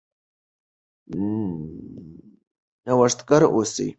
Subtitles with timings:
[2.85, 3.89] نوښتګر اوسئ.